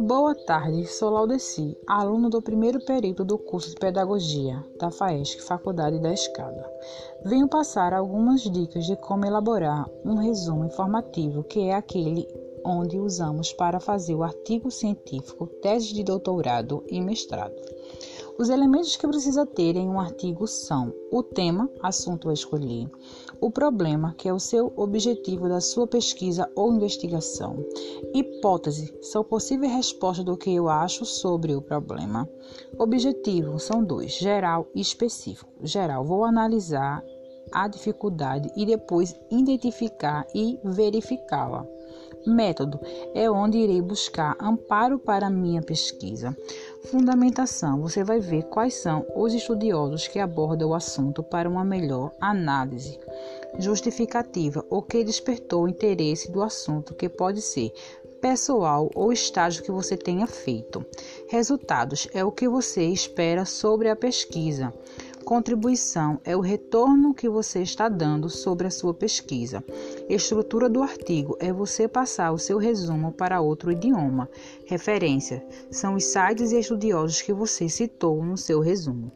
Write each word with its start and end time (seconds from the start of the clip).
Boa 0.00 0.34
tarde, 0.34 0.86
sou 0.86 1.10
Laudeci, 1.10 1.76
aluno 1.86 2.28
do 2.30 2.42
primeiro 2.42 2.84
período 2.84 3.24
do 3.24 3.38
curso 3.38 3.70
de 3.70 3.76
Pedagogia 3.76 4.64
da 4.78 4.90
FAESC, 4.90 5.40
Faculdade 5.42 5.98
da 6.00 6.12
Escada. 6.12 6.68
Venho 7.24 7.48
passar 7.48 7.92
algumas 7.92 8.42
dicas 8.42 8.86
de 8.86 8.96
como 8.96 9.24
elaborar 9.24 9.88
um 10.04 10.14
resumo 10.14 10.64
informativo, 10.64 11.44
que 11.44 11.68
é 11.68 11.74
aquele 11.74 12.26
onde 12.64 12.98
usamos 12.98 13.52
para 13.52 13.78
fazer 13.78 14.14
o 14.14 14.24
artigo 14.24 14.70
científico, 14.70 15.46
tese 15.46 15.94
de 15.94 16.02
doutorado 16.02 16.82
e 16.88 17.00
mestrado. 17.00 17.54
Os 18.38 18.50
elementos 18.50 18.96
que 18.96 19.08
precisa 19.08 19.46
ter 19.46 19.76
em 19.76 19.88
um 19.88 19.98
artigo 19.98 20.46
são 20.46 20.92
o 21.10 21.22
tema, 21.22 21.70
assunto 21.82 22.28
a 22.28 22.34
escolher, 22.34 22.86
o 23.40 23.50
problema, 23.50 24.14
que 24.16 24.28
é 24.28 24.32
o 24.32 24.38
seu 24.38 24.72
objetivo 24.76 25.48
da 25.48 25.58
sua 25.58 25.86
pesquisa 25.86 26.50
ou 26.54 26.70
investigação, 26.70 27.56
hipótese, 28.12 28.94
são 29.00 29.24
possíveis 29.24 29.72
respostas 29.72 30.24
do 30.24 30.36
que 30.36 30.54
eu 30.54 30.68
acho 30.68 31.06
sobre 31.06 31.54
o 31.54 31.62
problema. 31.62 32.28
Objetivo 32.78 33.58
são 33.58 33.82
dois, 33.82 34.12
geral 34.12 34.68
e 34.74 34.82
específico. 34.82 35.50
Geral, 35.62 36.04
vou 36.04 36.22
analisar 36.22 37.02
a 37.52 37.68
dificuldade 37.68 38.50
e 38.54 38.66
depois 38.66 39.14
identificar 39.30 40.26
e 40.34 40.58
verificá-la. 40.62 41.66
Método 42.26 42.80
é 43.14 43.30
onde 43.30 43.58
irei 43.58 43.80
buscar 43.80 44.36
amparo 44.40 44.98
para 44.98 45.30
minha 45.30 45.62
pesquisa. 45.62 46.36
Fundamentação: 46.90 47.80
você 47.80 48.02
vai 48.02 48.18
ver 48.18 48.42
quais 48.44 48.74
são 48.74 49.06
os 49.14 49.32
estudiosos 49.32 50.08
que 50.08 50.18
abordam 50.18 50.70
o 50.70 50.74
assunto 50.74 51.22
para 51.22 51.48
uma 51.48 51.64
melhor 51.64 52.12
análise. 52.20 52.98
Justificativa: 53.58 54.64
o 54.68 54.82
que 54.82 55.04
despertou 55.04 55.64
o 55.64 55.68
interesse 55.68 56.30
do 56.30 56.42
assunto, 56.42 56.94
que 56.94 57.08
pode 57.08 57.40
ser 57.40 57.72
pessoal 58.20 58.90
ou 58.94 59.12
estágio 59.12 59.62
que 59.62 59.70
você 59.70 59.96
tenha 59.96 60.26
feito. 60.26 60.84
Resultados: 61.28 62.08
é 62.12 62.24
o 62.24 62.32
que 62.32 62.48
você 62.48 62.84
espera 62.84 63.44
sobre 63.44 63.88
a 63.88 63.94
pesquisa. 63.94 64.74
Contribuição 65.26 66.20
é 66.24 66.36
o 66.36 66.40
retorno 66.40 67.12
que 67.12 67.28
você 67.28 67.60
está 67.60 67.88
dando 67.88 68.30
sobre 68.30 68.68
a 68.68 68.70
sua 68.70 68.94
pesquisa. 68.94 69.60
Estrutura 70.08 70.68
do 70.68 70.84
artigo 70.84 71.36
é 71.40 71.52
você 71.52 71.88
passar 71.88 72.30
o 72.30 72.38
seu 72.38 72.58
resumo 72.58 73.10
para 73.10 73.40
outro 73.40 73.72
idioma. 73.72 74.30
Referência 74.66 75.44
são 75.68 75.94
os 75.94 76.04
sites 76.04 76.52
e 76.52 76.60
estudiosos 76.60 77.22
que 77.22 77.32
você 77.32 77.68
citou 77.68 78.24
no 78.24 78.36
seu 78.36 78.60
resumo. 78.60 79.10